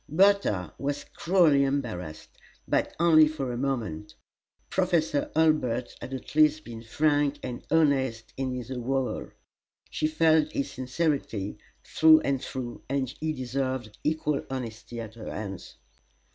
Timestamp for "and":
7.43-7.63, 12.21-12.41, 12.89-13.09